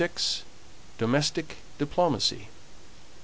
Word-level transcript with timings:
DOMESTIC 0.97 1.57
DIPLOMACY. 1.77 2.49